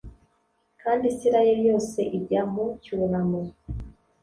[0.81, 3.41] kandi israheli yose ijya mu cyunamo